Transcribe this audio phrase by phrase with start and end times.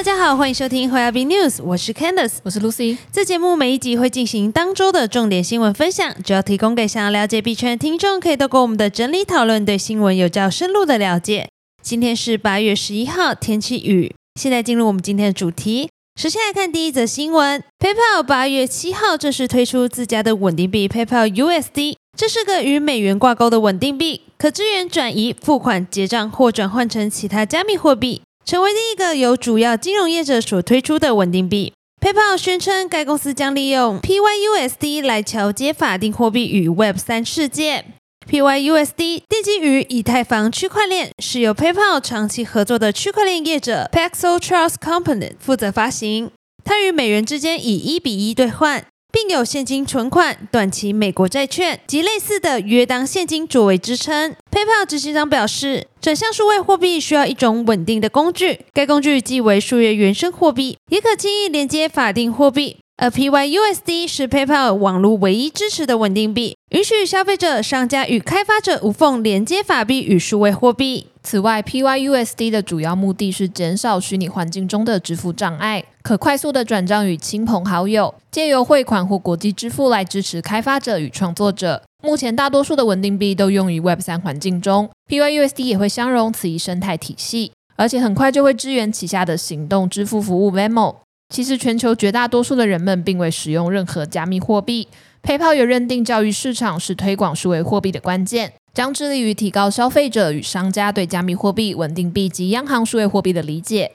[0.00, 2.96] 大家好，欢迎收听 h o b News，我是 Candice，我是 Lucy。
[3.12, 11.50] 这节目每一集会进行当周的重点新闻分享，主要提供给想要了解币圈的听众，可以透过我们的整理讨论，对新闻有较深入的了解。
[11.82, 14.14] 今天是八月十一号，天气雨。
[14.40, 15.90] 现在进入我们今天的主题。
[16.18, 28.22] 首先来看第一则新闻：PayPal 八月七号正式推出自家的稳定币 PayPal USD，这是个与美元挂钩的稳定币，可支援转移、付款、结账或转换成其他加密货币。
[28.44, 31.72] 成为第一个由主要金融业者所推出的稳定币。
[32.00, 37.84] PayPal 宣称，该公司将利用 PYUSD 来桥接法定货币与 Web 三世界。
[38.28, 46.30] PYUSD 奠基于以太坊区块链，是由 PayPal 长期合作的区块链业者 Paxos Trust Company 负责发行。
[46.64, 48.84] 它与美元之间以一比一兑换。
[49.22, 54.34] 并有现金存款、短期美国债券及类似的约当现金作为支撑。
[54.50, 62.78] PayPal 执行长表示，转向数位货币需要一种稳定的工具，该工具即为数月原生货币，也可轻易连接法定货币。
[63.02, 71.06] 而 PYUSD 是 PayPal 网络唯一支持的稳定币，允许消费者、商家与开发者无缝连接法币与数位货币。
[71.22, 81.82] 此外，PYUSD 的主要目的是减少虚拟环境中的支付障碍，可快速的转账与亲朋好友，借由汇款或国际支付来支持开发者与创作者。
[82.02, 90.96] 目前，大多数的稳定币都用于 Web 三环境中，PYUSD 也会相容此一生态体系，而且很快就会支援旗下的行动支付服务 Venmo。
[91.30, 94.88] 其实，全球绝大多数的人们并未使用任何加密货币。
[95.22, 103.92] PayPal 也认定教育市场是推广数位货币的关键，将致力于提高消费者与商家对加密货币、稳定币及央行数位货币的理解。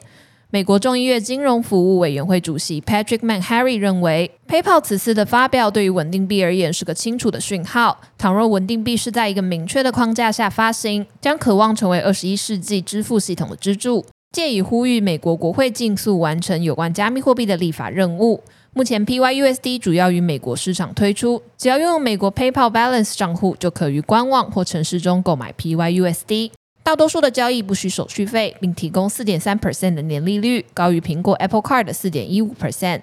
[0.52, 8.00] 美国众议院金融服务委员会主席 Patrick McHenry 认为，PayPal 此次的发表对于稳定币而言是个清楚的讯号。
[8.18, 14.06] 倘若稳定币是在一个明确的框架下发行，将渴望成为二十一世纪支付系统的支柱。
[14.36, 18.44] 借以呼吁美国国会尽速完成有关加密货币的立法任务。
[18.74, 26.52] 目前 pyusd 主要于美国市场推出只要拥有美国 paypal balance 账户就可于官网或城市中购买 pyusd
[26.84, 33.00] 大多数的交易不需手续费并提供四点三 percent 的年利率高于苹果 apple card 的四点一五 percent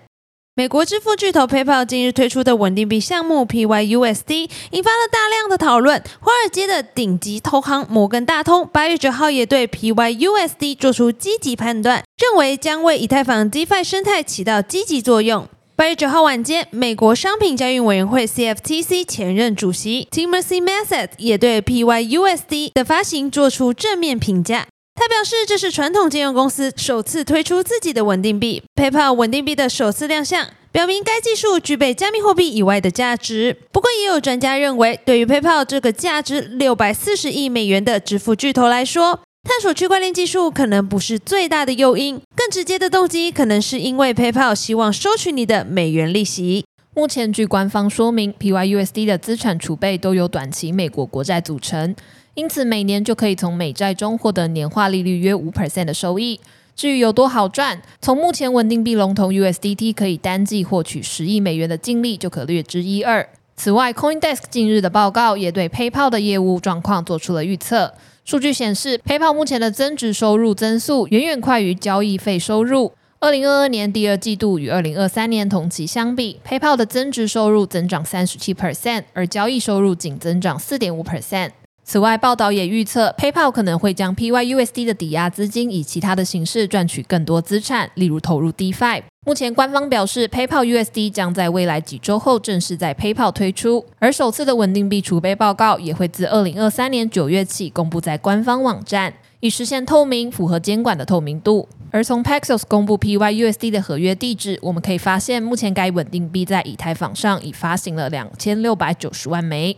[0.54, 6.02] 美国支付巨头 PayPal 近日推出的稳定币项目 PYUSD 引发了大量的讨论。
[6.20, 15.48] 华尔街的顶级投行摩根大通八月九号也对 PYUSD 做出积极判断，认为将为以太坊 DeFi 生态起到积极作用。
[15.74, 24.66] 八月九号晚间，美国商品交易委员会 CFTC 前任主席 Timothy Massad 也对 PYUSD 的发行做出正面评价。
[25.02, 33.56] 他表示，这是传统金融公司首次推出自己的稳定币 PayPal 稳定币的首次亮相，表明该技术具备加密货币以外的价值。
[33.72, 46.64] 不过，也有专家认为，对于 PayPal 这个价值六百四十亿美元的支付巨头来说，探索区块链技术可能不是最大的诱因，更直接的动机可能是因为 PayPal 希望收取你的美元利息。
[46.94, 51.96] 目前，据官方说明，PYUSD 的资产储备都由短期美国国债组成。
[52.34, 56.38] 因此，每年就可以从美债中获得年化利率约五 percent 的收益。
[56.76, 63.26] 至于有多好赚，从目前稳定币龙头 USDT 可以单季获取十亿美元的净利就可略知一二。
[63.56, 67.94] 此外，CoinDesk 近日的报告也对 PayPal 的业务状况做出了预测。
[68.26, 72.92] 数据显示，PayPal 目前的增值收入增速远远快于交易费收入。
[73.22, 81.50] 二零二二年第二季度与二零二三年同期相比，PayPal 的增值收入增长三十七 percent，而交易收入仅增长四点五 percent。
[81.84, 89.04] 此外，报道也预测，PayPal 可能会将 PYUSD 的抵押资金以其他的形式赚取更多资产，例如投入 DeFi。
[89.24, 101.68] 目前官方表示，PayPal USD 将在未来几周后正式在 PayPal 推出，而首次的稳定币储备报告也会自二零二三年九月起公布在官方网站，以实现透明、符合监管的透明度。
[101.92, 109.76] 而从 Paxos 公布 PYUSD 的合约地址，我们可以发现，目前该稳定币在以太坊上已发行了两千六百九十万枚。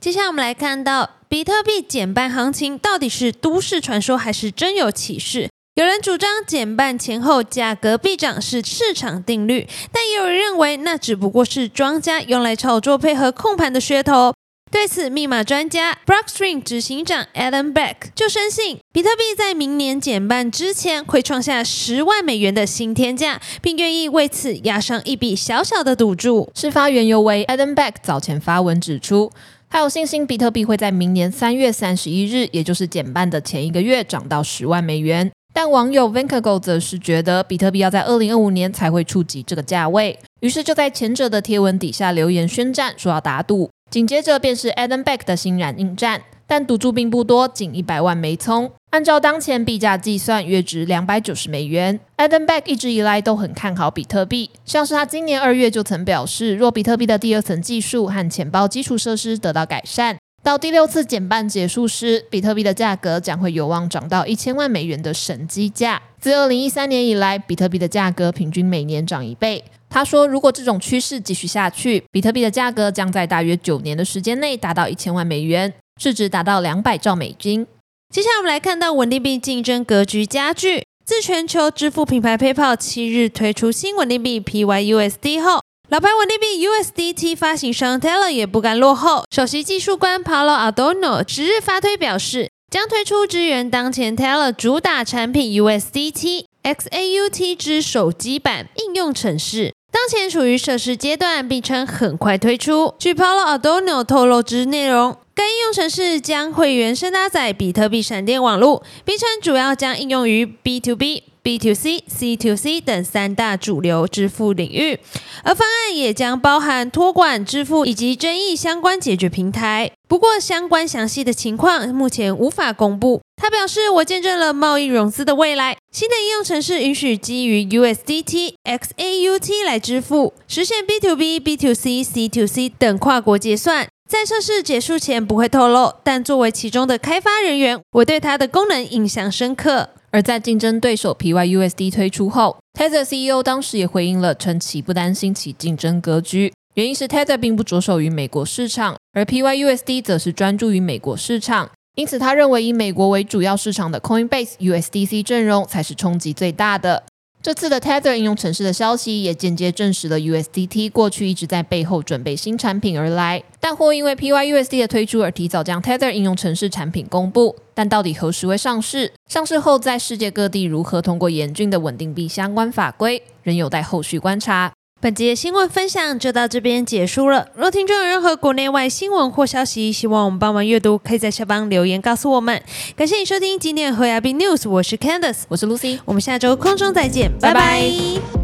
[0.00, 5.50] 接下来我们来看到比特币减半行情到底是都市传说还是真有其事？
[5.74, 14.32] 有人主张减半前后价格必涨是市场定律，但也有人认为那只不过是庄家用来炒作配合控盘的噱头。
[14.70, 26.50] 对此，密码专家 Blockstream 执行长 Adam Beck 就深信比特币在明年减半之前会创下十万美元的新天价，并愿意为此押上一笔小小的赌注。
[26.54, 29.32] 事发缘由为 Adam Beck 早前发文指出。
[29.68, 35.30] 他有信心，比特币会在明年三月三十一日，也就是减半的前一个月，涨到十万美元。
[35.52, 43.70] 但网友 Vinkago 则是觉得，比特币要在二零二五年才会触及这个价位，于是就在前者的贴文底下留言宣战，说要打赌。
[43.90, 48.70] 紧接着便是 Adam Beck 的欣然应战，但赌注并不多，仅一百万枚葱。
[48.90, 51.98] 按照当前币价计算，约值两百九十美元。
[52.16, 66.00] Adam Back 一直以来都很看好比特币，像是他今年二月就曾表示，若比特币的第二层技术和钱包基础设施得到改善，到第六次减半结束时，比特币的价格将会有望涨到一千万美元的神机价。
[66.20, 69.64] 自二零一三年以来，比特币的价格平均每年涨一倍。
[69.90, 77.66] 他说，如果这种趋势继续下去，比特币的价格将在大约九年的时间内达到一千万美元，市值达到两百兆美金。
[78.14, 80.84] 接下来我们来看到稳定币竞争格局加剧。
[81.04, 89.24] 自全球支付品牌 PayPal 七日推出新稳定币 PYUSD 后，老牌稳定币 USDT 发行商 Teller 也不甘落后。
[89.34, 102.94] 首席技术官 Paolo adono 十日发推表示，将推出支援当前 Teller 主打产品 USDT XAUT 之手机版应用程式，当前处于测试阶段，并称很快推出。
[102.98, 105.16] 据 Paulo Adorno 透露之内容。
[105.32, 114.98] 该应用程式将会原生搭载比特币闪电网络，并称主要将应用于 B to B、B to C、C to C 等三大主流支付领域，
[115.42, 119.90] 而方案也将包含托管支付以及争议相关解决平台。
[120.06, 123.22] 不过，相关详细的情况目前无法公布。
[123.40, 125.78] 他表示：“我见证了贸易融资的未来。
[125.90, 139.88] 新的应用程式允许基于 USDT、XAUT 来支付，实现 B to B、B to C、C to C 等跨国结算。”在测试结束前不会透露，但作为其中的开发人员，我对它的功能印象深刻。
[140.10, 157.04] 而在竞争对手 PYUSD 推出后，Tether CEO 当时也回应了，称其不担心其竞争格局，原因是 Tether 并不着手于美国市场，而 PYUSD 则是专注于美国市场，因此他认为以美国为主要市场的 Coinbase USDC 阵容才是冲击最大的。
[157.42, 167.56] 这次的 Tether 应用城市的消息也间接证实了 USDT 过去一直在背后准备新产品而来，但或因为 PYUSD 的推出而提早将 Tether 应用城市产品公布。
[167.72, 169.14] 但到底何时会上市？
[169.26, 174.70] 上市后在世界各地如何通过严峻的稳定币相关法规，仍有待后续观察。
[175.02, 177.48] 本节新闻分享就到这边结束了。
[177.54, 182.62] 若听众有任何国内外新闻或消息，希望我们帮忙阅读，可以在下方留言告诉我们。
[182.94, 188.39] 感谢你收听今天的和牙币 News，我是 Candice，我是 Lucy，我们下周空中再见，拜拜。